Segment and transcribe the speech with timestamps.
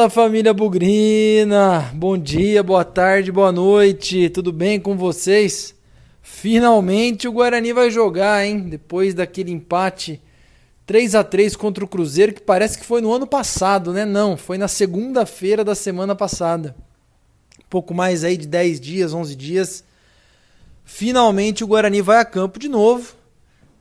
[0.00, 1.90] Fala família Bugrina!
[1.92, 5.74] Bom dia, boa tarde, boa noite, tudo bem com vocês?
[6.22, 8.60] Finalmente o Guarani vai jogar, hein?
[8.60, 10.18] Depois daquele empate
[10.86, 14.06] 3 a 3 contra o Cruzeiro, que parece que foi no ano passado, né?
[14.06, 16.74] Não, foi na segunda-feira da semana passada.
[17.68, 19.84] pouco mais aí de 10 dias, 11 dias.
[20.82, 23.12] Finalmente o Guarani vai a campo de novo.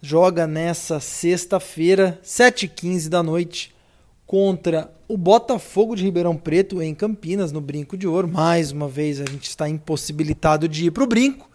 [0.01, 3.73] Joga nessa sexta-feira, 7h15 da noite,
[4.29, 8.27] contra o Botafogo de Ribeirão Preto em Campinas, no Brinco de Ouro.
[8.27, 11.49] Mais uma vez a gente está impossibilitado de ir para o Brinco.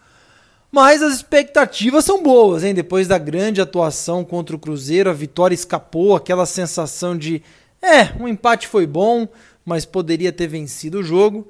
[0.73, 2.75] Mas as expectativas são boas, hein?
[2.75, 7.41] Depois da grande atuação contra o Cruzeiro, a vitória escapou, aquela sensação de
[7.81, 9.29] é, um empate foi bom,
[9.65, 11.47] mas poderia ter vencido o jogo.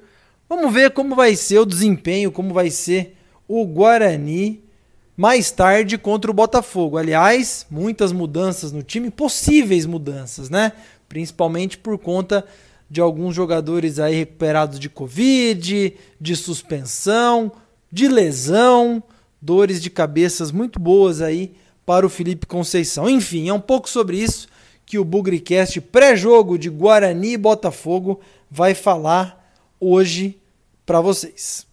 [0.47, 4.63] Vamos ver como vai ser o desempenho, como vai ser o Guarani
[5.17, 6.97] mais tarde contra o Botafogo.
[6.97, 10.73] Aliás, muitas mudanças no time, possíveis mudanças, né?
[11.07, 12.45] Principalmente por conta
[12.89, 17.51] de alguns jogadores aí recuperados de Covid, de suspensão,
[17.91, 19.01] de lesão,
[19.41, 23.09] dores de cabeças muito boas aí para o Felipe Conceição.
[23.09, 24.47] Enfim, é um pouco sobre isso
[24.85, 28.19] que o Bugricast pré-jogo de Guarani e Botafogo
[28.49, 30.39] vai falar hoje
[30.85, 31.65] para vocês.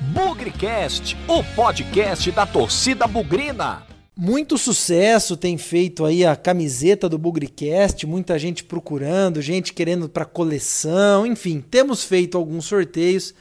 [0.00, 3.93] Bugricast, o podcast da torcida bugrina.
[4.16, 10.24] Muito sucesso tem feito aí a camiseta do Bugricast, muita gente procurando, gente querendo para
[10.24, 13.34] coleção, enfim, temos feito alguns sorteios.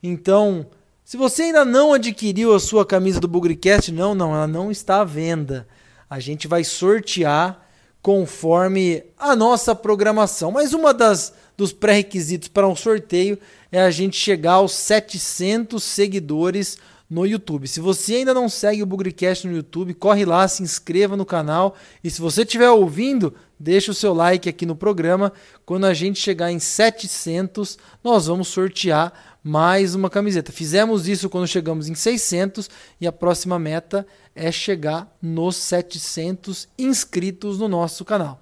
[0.00, 0.66] Então,
[1.04, 5.00] se você ainda não adquiriu a sua camisa do Bugricast, não, não, ela não está
[5.00, 5.66] à venda.
[6.08, 7.66] A gente vai sortear
[8.00, 10.52] conforme a nossa programação.
[10.52, 13.38] Mas uma das dos pré-requisitos para um sorteio
[13.70, 16.78] é a gente chegar aos 700 seguidores
[17.12, 17.68] no YouTube.
[17.68, 21.76] Se você ainda não segue o Bugricast no YouTube, corre lá, se inscreva no canal
[22.02, 25.30] e se você estiver ouvindo, deixa o seu like aqui no programa.
[25.66, 29.12] Quando a gente chegar em 700, nós vamos sortear
[29.44, 30.50] mais uma camiseta.
[30.52, 37.58] Fizemos isso quando chegamos em 600 e a próxima meta é chegar nos 700 inscritos
[37.58, 38.40] no nosso canal.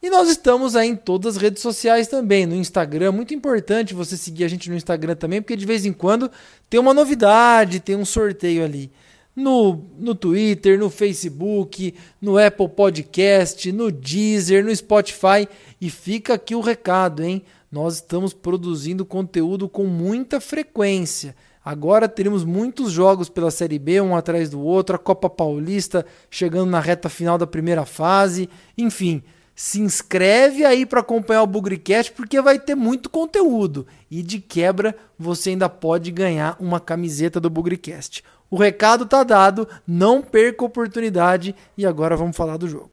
[0.00, 3.10] E nós estamos aí em todas as redes sociais também, no Instagram.
[3.10, 6.30] Muito importante você seguir a gente no Instagram também, porque de vez em quando
[6.70, 8.92] tem uma novidade, tem um sorteio ali.
[9.34, 15.48] No, no Twitter, no Facebook, no Apple Podcast, no Deezer, no Spotify.
[15.80, 17.42] E fica aqui o recado, hein?
[17.70, 21.34] Nós estamos produzindo conteúdo com muita frequência.
[21.64, 26.70] Agora teremos muitos jogos pela Série B, um atrás do outro, a Copa Paulista chegando
[26.70, 28.48] na reta final da primeira fase.
[28.76, 29.22] Enfim,
[29.58, 34.94] se inscreve aí para acompanhar o Bugricast porque vai ter muito conteúdo e de quebra
[35.18, 38.22] você ainda pode ganhar uma camiseta do Bugricast.
[38.48, 42.92] O recado tá dado, não perca a oportunidade e agora vamos falar do jogo.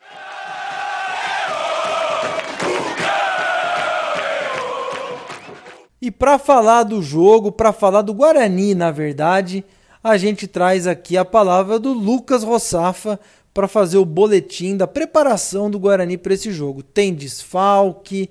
[6.02, 9.64] E para falar do jogo, para falar do Guarani, na verdade,
[10.06, 13.20] a gente traz aqui a palavra do Lucas Rossafa,
[13.52, 16.84] para fazer o boletim da preparação do Guarani para esse jogo.
[16.84, 18.30] Tem desfalque,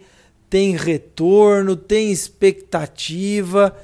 [0.49, 3.75] tem retorno, tem expectativa.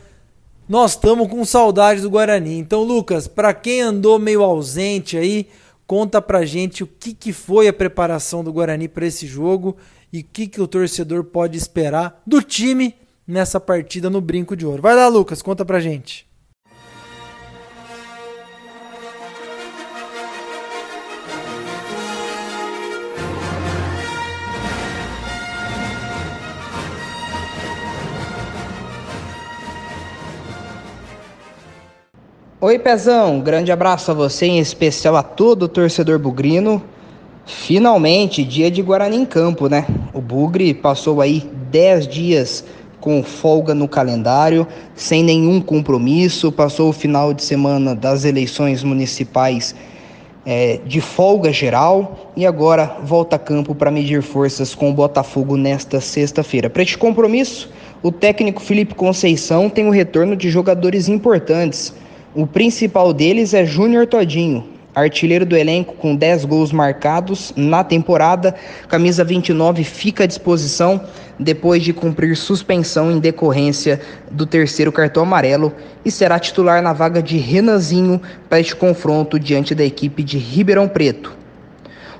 [0.68, 2.58] Nós estamos com saudade do Guarani.
[2.58, 5.48] Então, Lucas, para quem andou meio ausente aí,
[5.84, 9.76] conta pra gente o que, que foi a preparação do Guarani para esse jogo
[10.12, 12.94] e o que, que o torcedor pode esperar do time
[13.26, 14.80] nessa partida no Brinco de Ouro.
[14.80, 16.29] Vai lá, Lucas, conta pra gente.
[32.62, 36.82] Oi, Pezão, grande abraço a você, em especial a todo o torcedor bugrino.
[37.46, 39.86] Finalmente, dia de Guarani em campo, né?
[40.12, 42.62] O Bugre passou aí 10 dias
[43.00, 49.74] com folga no calendário, sem nenhum compromisso, passou o final de semana das eleições municipais
[50.44, 55.56] é, de folga geral e agora volta a campo para medir forças com o Botafogo
[55.56, 56.68] nesta sexta-feira.
[56.68, 57.70] Para este compromisso,
[58.02, 61.94] o técnico Felipe Conceição tem o retorno de jogadores importantes
[62.34, 68.54] o principal deles é Júnior Todinho, artilheiro do elenco com 10 gols marcados na temporada.
[68.88, 71.00] Camisa 29 fica à disposição
[71.38, 74.00] depois de cumprir suspensão em decorrência
[74.30, 75.72] do terceiro cartão amarelo
[76.04, 80.86] e será titular na vaga de Renanzinho para este confronto diante da equipe de Ribeirão
[80.86, 81.36] Preto.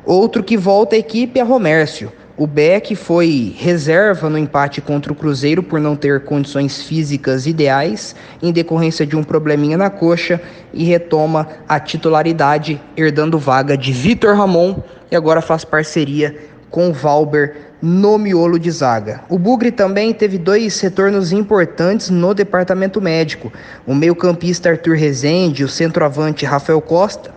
[0.04, 2.10] Outro que volta à equipe é Romércio.
[2.40, 8.16] O Beck foi reserva no empate contra o Cruzeiro por não ter condições físicas ideais,
[8.42, 10.40] em decorrência de um probleminha na coxa,
[10.72, 16.34] e retoma a titularidade, herdando vaga de Vitor Ramon e agora faz parceria
[16.70, 19.20] com Valber no miolo de zaga.
[19.28, 23.52] O Bugre também teve dois retornos importantes no departamento médico.
[23.86, 27.34] O meio-campista Arthur Rezende e o centroavante Rafael Costa,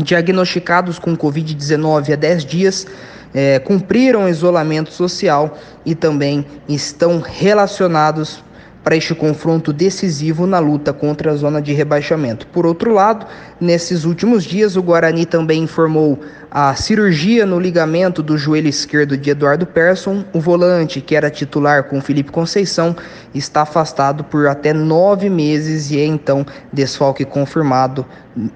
[0.00, 2.86] diagnosticados com Covid-19 há 10 dias,
[3.34, 8.42] é, cumpriram isolamento social e também estão relacionados
[8.90, 12.44] para este confronto decisivo na luta contra a zona de rebaixamento.
[12.48, 13.24] Por outro lado,
[13.60, 16.18] nesses últimos dias, o Guarani também informou
[16.50, 20.24] a cirurgia no ligamento do joelho esquerdo de Eduardo Persson.
[20.32, 22.96] O volante, que era titular com Felipe Conceição,
[23.32, 28.04] está afastado por até nove meses e é então desfalque confirmado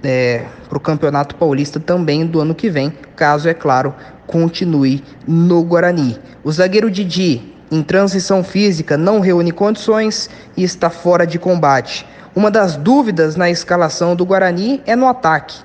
[0.02, 3.94] é, para o Campeonato Paulista também do ano que vem, caso, é claro,
[4.26, 6.18] continue no Guarani.
[6.42, 12.06] O zagueiro Didi em transição física, não reúne condições e está fora de combate.
[12.34, 15.56] Uma das dúvidas na escalação do Guarani é no ataque.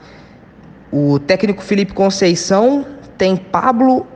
[0.92, 2.84] O técnico Felipe Conceição
[3.16, 4.08] tem Pablo,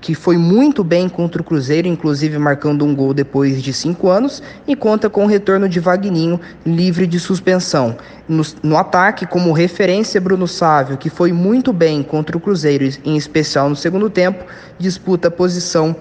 [0.00, 4.40] que foi muito bem contra o Cruzeiro, inclusive marcando um gol depois de cinco anos,
[4.64, 7.96] e conta com o retorno de Vagninho, livre de suspensão.
[8.28, 13.16] No, no ataque, como referência, Bruno Sávio, que foi muito bem contra o Cruzeiro, em
[13.16, 14.44] especial no segundo tempo,
[14.78, 15.96] disputa a posição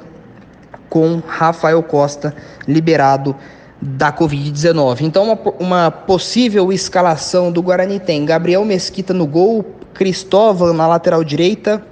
[0.90, 2.34] com Rafael Costa
[2.68, 3.36] liberado
[3.82, 5.02] da Covid-19.
[5.02, 11.24] Então, uma, uma, possível escalação do Guarani tem Gabriel Mesquita no gol, Cristóvão na lateral
[11.24, 11.84] direita,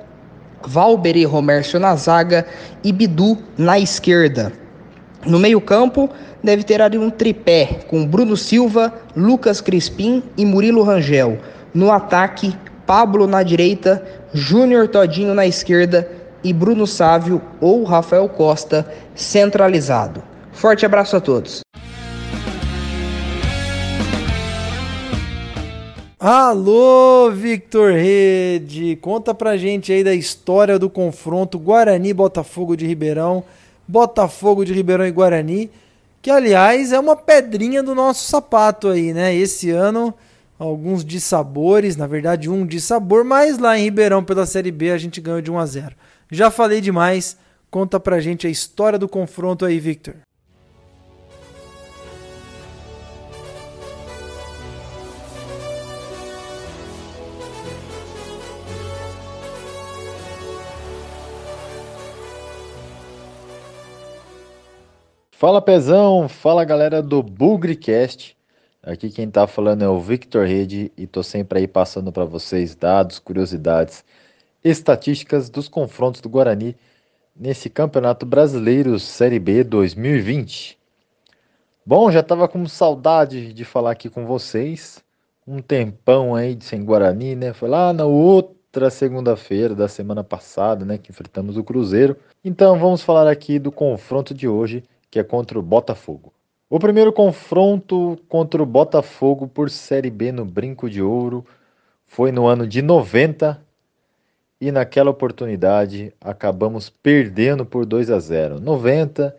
[0.66, 2.46] Valber e Romércio na zaga
[2.84, 4.52] e Bidu na esquerda.
[5.26, 6.10] No meio-campo,
[6.44, 11.38] deve ter ali um tripé com Bruno Silva, Lucas Crispim e Murilo Rangel.
[11.74, 12.56] No ataque,
[12.86, 14.04] Pablo na direita,
[14.34, 16.08] Júnior Todinho na esquerda
[16.46, 20.22] e Bruno Sávio ou Rafael Costa centralizado.
[20.52, 21.62] Forte abraço a todos.
[26.20, 28.96] Alô, Victor Rede!
[28.98, 33.44] Conta pra gente aí da história do confronto Guarani-Botafogo de Ribeirão,
[33.88, 35.72] Botafogo de Ribeirão e Guarani,
[36.22, 39.36] que aliás é uma pedrinha do nosso sapato aí, né?
[39.36, 40.14] Esse ano,
[40.60, 45.20] alguns dissabores, na verdade um dissabor, mas lá em Ribeirão pela Série B a gente
[45.20, 45.96] ganhou de 1 a 0.
[46.36, 47.38] Já falei demais,
[47.72, 50.16] conta pra gente a história do confronto aí, Victor.
[65.32, 68.36] Fala Pezão, fala galera do Bugrecast.
[68.84, 72.76] Aqui quem tá falando é o Victor Rede e tô sempre aí passando para vocês
[72.76, 74.04] dados, curiosidades
[74.66, 76.76] estatísticas dos confrontos do Guarani
[77.36, 80.76] nesse Campeonato Brasileiro Série B 2020.
[81.86, 85.04] Bom, já estava com saudade de falar aqui com vocês.
[85.46, 87.54] Um tempão aí sem Guarani, né?
[87.54, 92.18] Foi lá na outra segunda-feira da semana passada, né, que enfrentamos o Cruzeiro.
[92.44, 96.34] Então vamos falar aqui do confronto de hoje, que é contra o Botafogo.
[96.68, 101.46] O primeiro confronto contra o Botafogo por Série B no Brinco de Ouro
[102.08, 103.64] foi no ano de 90
[104.66, 108.60] e naquela oportunidade acabamos perdendo por 2 a 0.
[108.60, 109.36] 90,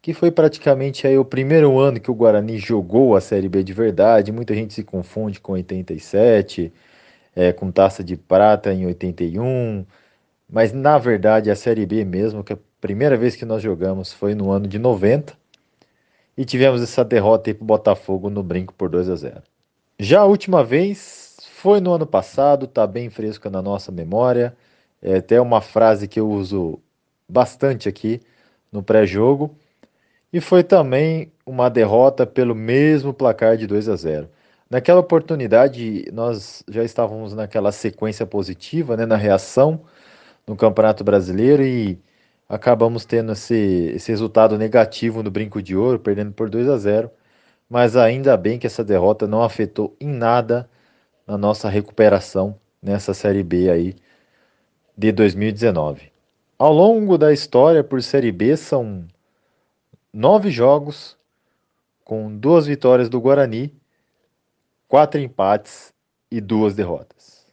[0.00, 3.72] que foi praticamente aí o primeiro ano que o Guarani jogou a Série B de
[3.72, 4.30] verdade.
[4.30, 6.72] Muita gente se confunde com 87,
[7.34, 9.84] é, com Taça de Prata em 81,
[10.48, 14.36] mas na verdade a Série B mesmo, que a primeira vez que nós jogamos foi
[14.36, 15.34] no ano de 90
[16.38, 19.42] e tivemos essa derrota aí para o Botafogo no brinco por 2 a 0.
[19.98, 24.56] Já a última vez foi no ano passado, está bem fresca na nossa memória.
[25.02, 26.80] É até uma frase que eu uso
[27.28, 28.20] bastante aqui
[28.70, 29.54] no pré-jogo.
[30.32, 34.28] E foi também uma derrota pelo mesmo placar de 2 a 0.
[34.70, 39.82] Naquela oportunidade, nós já estávamos naquela sequência positiva, né, na reação
[40.46, 41.98] no Campeonato Brasileiro e
[42.48, 47.10] acabamos tendo esse, esse resultado negativo no Brinco de Ouro, perdendo por 2 a 0.
[47.68, 50.68] Mas ainda bem que essa derrota não afetou em nada
[51.26, 53.96] na nossa recuperação nessa Série B aí
[54.96, 56.12] de 2019.
[56.58, 59.06] Ao longo da história por Série B são
[60.12, 61.16] nove jogos
[62.04, 63.74] com duas vitórias do Guarani,
[64.88, 65.92] quatro empates
[66.30, 67.46] e duas derrotas.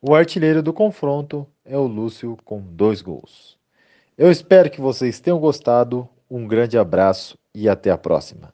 [0.00, 3.58] O artilheiro do confronto é o Lúcio com dois gols.
[4.16, 6.08] Eu espero que vocês tenham gostado.
[6.30, 8.52] Um grande abraço e até a próxima.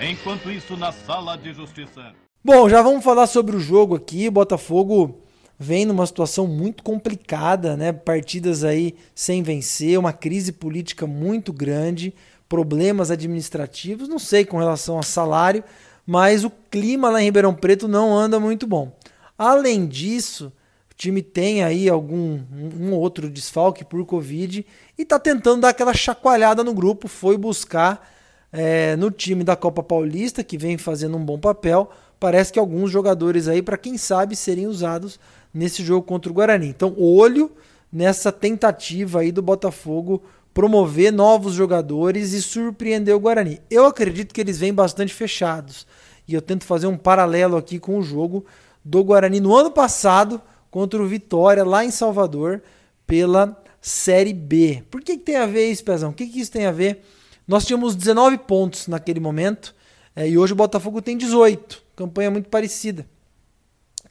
[0.00, 2.14] Enquanto isso, na sala de justiça.
[2.44, 4.30] Bom, já vamos falar sobre o jogo aqui.
[4.30, 5.25] Botafogo
[5.58, 7.92] vem numa situação muito complicada, né?
[7.92, 12.14] Partidas aí sem vencer, uma crise política muito grande,
[12.48, 15.64] problemas administrativos, não sei com relação a salário,
[16.06, 18.92] mas o clima lá em Ribeirão Preto não anda muito bom.
[19.38, 20.52] Além disso,
[20.96, 22.40] time tem aí algum
[22.80, 24.64] um outro desfalque por Covid
[24.96, 27.06] e está tentando dar aquela chacoalhada no grupo.
[27.06, 28.10] Foi buscar
[28.50, 31.90] é, no time da Copa Paulista, que vem fazendo um bom papel.
[32.18, 35.20] Parece que alguns jogadores aí, para quem sabe, serem usados
[35.56, 36.68] nesse jogo contra o Guarani.
[36.68, 37.50] Então, olho
[37.90, 40.22] nessa tentativa aí do Botafogo
[40.52, 43.60] promover novos jogadores e surpreender o Guarani.
[43.70, 45.86] Eu acredito que eles vêm bastante fechados.
[46.28, 48.44] E eu tento fazer um paralelo aqui com o jogo
[48.84, 52.62] do Guarani no ano passado contra o Vitória lá em Salvador
[53.06, 54.82] pela Série B.
[54.90, 56.10] Por que, que tem a ver isso, Pezão?
[56.10, 57.02] O que, que isso tem a ver?
[57.46, 59.74] Nós tínhamos 19 pontos naquele momento
[60.14, 61.82] é, e hoje o Botafogo tem 18.
[61.94, 63.06] Campanha muito parecida.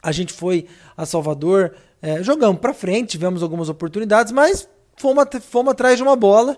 [0.05, 5.71] A gente foi a Salvador, é, jogamos para frente, tivemos algumas oportunidades, mas fomos, fomos
[5.71, 6.55] atrás de uma bola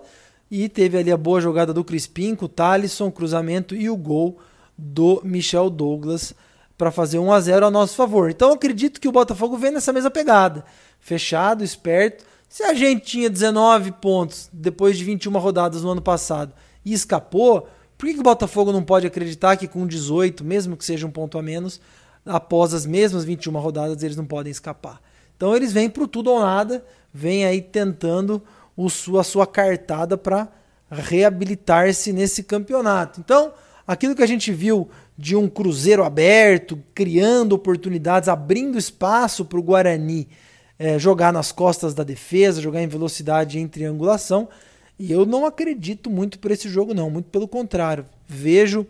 [0.50, 4.38] e teve ali a boa jogada do Crispim com o Thalisson, cruzamento e o gol
[4.76, 6.34] do Michel Douglas
[6.76, 8.28] para fazer 1 a 0 a nosso favor.
[8.28, 10.62] Então acredito que o Botafogo vem nessa mesma pegada.
[11.00, 12.26] Fechado, esperto.
[12.50, 16.52] Se a gente tinha 19 pontos depois de 21 rodadas no ano passado
[16.84, 20.84] e escapou, por que, que o Botafogo não pode acreditar que com 18, mesmo que
[20.84, 21.80] seja um ponto a menos,
[22.28, 25.00] após as mesmas 21 rodadas eles não podem escapar?
[25.36, 28.42] Então eles vêm pro tudo ou nada, vêm aí tentando
[28.76, 30.48] o sua, a sua cartada para
[30.90, 33.20] reabilitar-se nesse campeonato.
[33.20, 33.52] Então,
[33.86, 39.62] aquilo que a gente viu de um Cruzeiro aberto, criando oportunidades, abrindo espaço para o
[39.62, 40.28] Guarani
[40.78, 44.48] é, jogar nas costas da defesa, jogar em velocidade em triangulação.
[44.98, 47.10] E eu não acredito muito por esse jogo, não.
[47.10, 48.06] Muito pelo contrário.
[48.26, 48.86] Vejo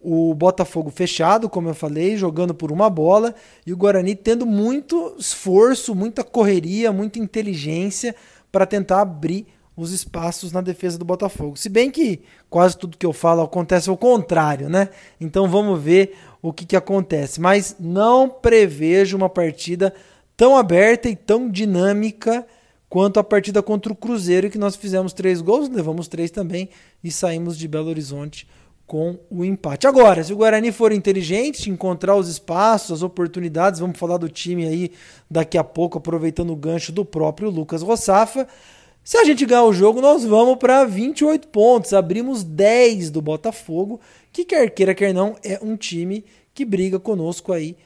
[0.00, 3.34] o Botafogo fechado, como eu falei, jogando por uma bola,
[3.66, 8.14] e o Guarani tendo muito esforço, muita correria, muita inteligência
[8.50, 11.56] para tentar abrir os espaços na defesa do Botafogo.
[11.56, 14.88] Se bem que quase tudo que eu falo acontece ao contrário, né?
[15.20, 17.40] Então vamos ver o que, que acontece.
[17.40, 19.94] Mas não prevejo uma partida
[20.36, 22.46] tão aberta e tão dinâmica
[22.88, 26.68] quanto a partida contra o Cruzeiro, que nós fizemos três gols, levamos três também
[27.04, 28.46] e saímos de Belo Horizonte
[28.90, 29.86] com o empate.
[29.86, 34.66] Agora, se o Guarani for inteligente, encontrar os espaços, as oportunidades, vamos falar do time
[34.66, 34.90] aí
[35.30, 38.48] daqui a pouco, aproveitando o gancho do próprio Lucas Rossafa.
[39.04, 41.92] Se a gente ganhar o jogo, nós vamos para 28 pontos.
[41.92, 44.00] Abrimos 10 do Botafogo,
[44.32, 47.76] que quer queira, quer não, é um time que briga conosco aí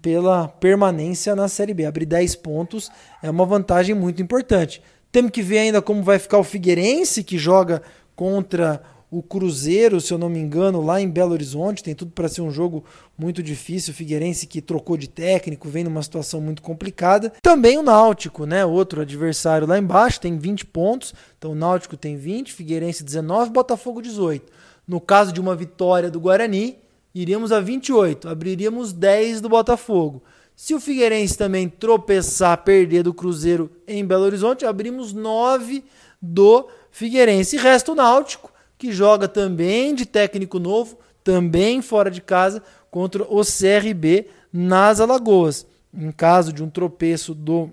[0.00, 1.84] pela permanência na Série B.
[1.84, 4.80] Abrir 10 pontos é uma vantagem muito importante.
[5.10, 7.82] Temos que ver ainda como vai ficar o Figueirense, que joga
[8.14, 11.84] contra o Cruzeiro, se eu não me engano, lá em Belo Horizonte.
[11.84, 12.84] Tem tudo para ser um jogo
[13.16, 13.92] muito difícil.
[13.92, 17.32] O Figueirense que trocou de técnico, vem numa situação muito complicada.
[17.40, 18.64] Também o Náutico, né?
[18.64, 21.14] Outro adversário lá embaixo, tem 20 pontos.
[21.38, 24.52] Então o Náutico tem 20, Figueirense 19, Botafogo 18.
[24.86, 26.76] No caso de uma vitória do Guarani,
[27.14, 30.22] iríamos a 28, abriríamos 10 do Botafogo.
[30.56, 35.84] Se o Figueirense também tropeçar, perder do Cruzeiro em Belo Horizonte, abrimos 9
[36.20, 37.56] do Figueirense.
[37.56, 38.52] E resta o Náutico,
[38.84, 45.66] que joga também de técnico novo, também fora de casa, contra o CRB nas Alagoas.
[45.90, 47.70] Em caso de um tropeço do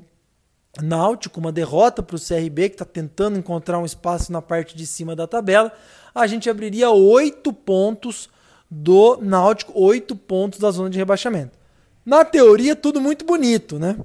[0.82, 4.88] Náutico, uma derrota para o CRB, que está tentando encontrar um espaço na parte de
[4.88, 5.70] cima da tabela,
[6.16, 8.30] a gente abriria oito pontos
[8.70, 11.60] do Náutico, oito pontos da zona de rebaixamento.
[12.06, 13.98] Na teoria, tudo muito bonito, né?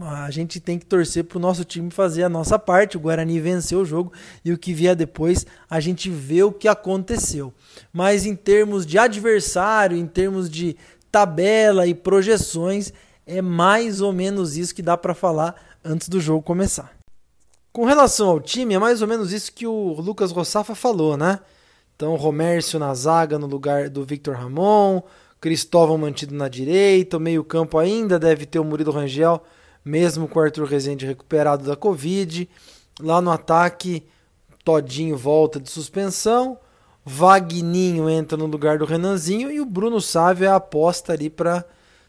[0.00, 2.96] A gente tem que torcer para o nosso time fazer a nossa parte.
[2.96, 4.12] O Guarani venceu o jogo
[4.44, 7.52] e o que vier depois a gente vê o que aconteceu.
[7.92, 10.76] Mas em termos de adversário, em termos de
[11.10, 12.92] tabela e projeções,
[13.26, 16.92] é mais ou menos isso que dá para falar antes do jogo começar.
[17.72, 21.40] Com relação ao time, é mais ou menos isso que o Lucas Rossafa falou, né?
[21.94, 25.02] Então, Romércio na zaga no lugar do Victor Ramon,
[25.40, 29.42] Cristóvão mantido na direita, o meio-campo ainda deve ter o Murilo Rangel
[29.84, 32.48] mesmo com o Arthur Rezende recuperado da Covid.
[33.00, 34.04] Lá no ataque,
[34.64, 36.58] Todinho volta de suspensão.
[37.04, 41.64] Vagninho entra no lugar do Renanzinho e o Bruno Sávio é a aposta ali para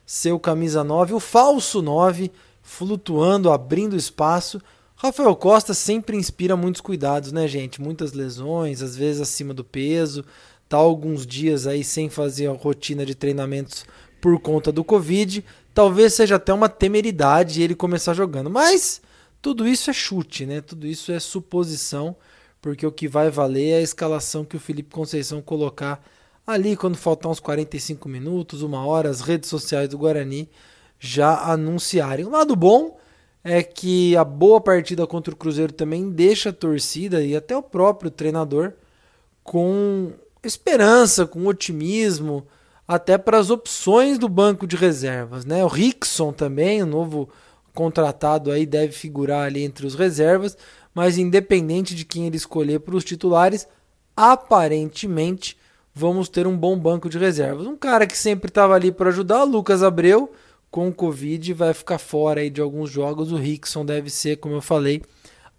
[0.05, 4.61] ser o camisa 9, o falso 9, flutuando, abrindo espaço.
[4.95, 7.79] Rafael Costa sempre inspira muitos cuidados, né, gente?
[7.79, 10.25] Muitas lesões, às vezes acima do peso,
[10.67, 13.85] tá alguns dias aí sem fazer a rotina de treinamentos
[14.19, 15.45] por conta do Covid.
[15.73, 18.49] Talvez seja até uma temeridade ele começar jogando.
[18.49, 19.01] Mas
[19.41, 20.61] tudo isso é chute, né?
[20.61, 22.15] Tudo isso é suposição,
[22.61, 26.03] porque o que vai valer é a escalação que o Felipe Conceição colocar
[26.45, 30.49] ali quando faltar uns 45 minutos, uma hora, as redes sociais do Guarani
[30.99, 32.25] já anunciarem.
[32.25, 32.97] O lado bom
[33.43, 37.63] é que a boa partida contra o Cruzeiro também deixa a torcida e até o
[37.63, 38.73] próprio treinador
[39.43, 40.11] com
[40.43, 42.45] esperança, com otimismo
[42.89, 45.63] até para as opções do banco de reservas, né?
[45.63, 47.29] O Rickson também, o novo
[47.71, 50.57] contratado aí deve figurar ali entre os reservas,
[50.91, 53.67] mas independente de quem ele escolher para os titulares,
[54.17, 55.55] aparentemente
[55.93, 57.67] vamos ter um bom banco de reservas.
[57.67, 60.31] Um cara que sempre estava ali para ajudar, Lucas Abreu,
[60.71, 63.31] com o Covid vai ficar fora aí de alguns jogos.
[63.31, 65.03] O Rickson deve ser, como eu falei,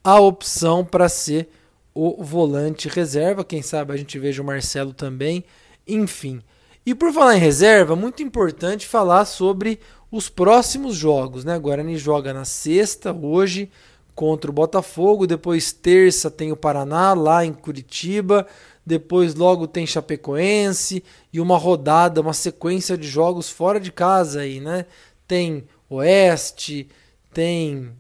[0.03, 1.49] a opção para ser
[1.95, 3.45] o volante reserva.
[3.45, 5.45] Quem sabe a gente veja o Marcelo também.
[5.87, 6.43] Enfim.
[6.91, 9.79] E por falar em reserva, muito importante falar sobre
[10.11, 11.45] os próximos jogos.
[11.45, 11.57] Né?
[11.57, 13.71] Guarani joga na sexta, hoje,
[14.13, 15.25] contra o Botafogo.
[15.25, 18.45] Depois, terça, tem o Paraná, lá em Curitiba.
[18.85, 21.05] Depois, logo, tem Chapecoense.
[21.33, 24.85] E uma rodada, uma sequência de jogos fora de casa aí, né?
[25.29, 26.89] Tem Oeste,
[27.33, 27.93] tem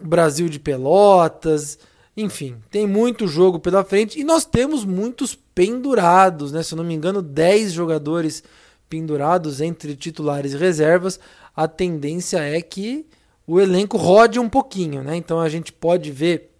[0.00, 1.78] Brasil de Pelotas.
[2.20, 6.64] Enfim, tem muito jogo pela frente e nós temos muitos pendurados, né?
[6.64, 8.42] Se eu não me engano, 10 jogadores
[8.88, 11.20] pendurados entre titulares e reservas.
[11.54, 13.06] A tendência é que
[13.46, 15.14] o elenco rode um pouquinho, né?
[15.14, 16.50] Então a gente pode ver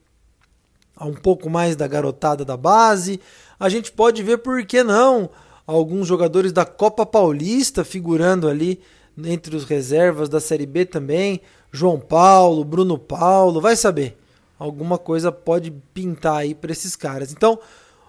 [1.01, 3.21] um pouco mais da garotada da base.
[3.59, 5.29] A gente pode ver, por que não,
[5.67, 8.81] alguns jogadores da Copa Paulista figurando ali
[9.25, 11.41] entre os reservas da Série B também.
[11.73, 14.17] João Paulo, Bruno Paulo, vai saber
[14.59, 17.33] alguma coisa pode pintar aí para esses caras.
[17.33, 17.59] Então,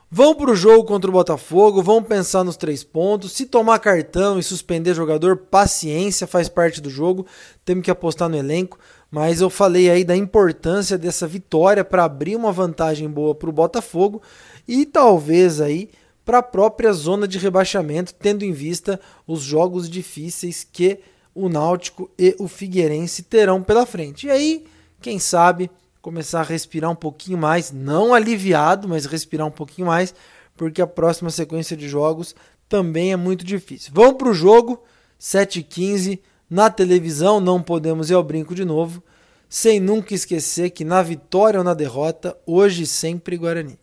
[0.09, 3.33] vão para o jogo contra o Botafogo, vão pensar nos três pontos.
[3.33, 7.25] Se tomar cartão e suspender jogador, paciência, faz parte do jogo.
[7.63, 8.79] Temos que apostar no elenco.
[9.11, 13.53] Mas eu falei aí da importância dessa vitória para abrir uma vantagem boa para o
[13.53, 14.21] Botafogo
[14.67, 15.89] e talvez aí
[16.23, 20.99] para a própria zona de rebaixamento, tendo em vista os jogos difíceis que
[21.33, 24.27] o Náutico e o Figueirense terão pela frente.
[24.27, 24.65] E aí,
[25.01, 30.13] quem sabe, começar a respirar um pouquinho mais, não aliviado, mas respirar um pouquinho mais,
[30.55, 32.35] porque a próxima sequência de jogos
[32.67, 33.91] também é muito difícil.
[33.93, 34.83] Vamos para o jogo,
[35.19, 39.03] 7h15, na televisão, não podemos ir ao brinco de novo,
[39.47, 43.77] sem nunca esquecer que na vitória ou na derrota, hoje sempre Guarani.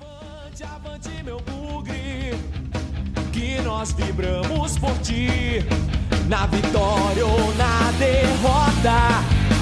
[0.00, 2.34] Avante, avante, meu bugre,
[3.32, 5.28] que nós vibramos por ti,
[6.28, 9.61] na vitória ou na derrota.